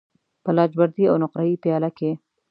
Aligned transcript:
په 0.43 0.49
لاجوردی 0.57 1.05
او 1.11 1.15
نقره 1.23 1.43
یې 1.49 1.61
پیاله 1.63 1.89
کې 1.97 2.11